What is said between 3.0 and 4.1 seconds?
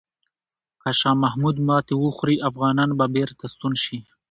بیرته ستون شي.